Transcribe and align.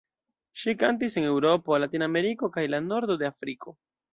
Ŝi 0.61 0.73
kantis 0.83 1.17
en 1.21 1.27
Eŭropo, 1.33 1.77
Latinameriko 1.83 2.53
kaj 2.57 2.67
la 2.75 2.83
nordo 2.89 3.21
de 3.25 3.31
Afriko. 3.35 3.79